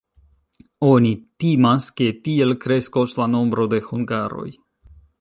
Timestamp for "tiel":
2.29-2.57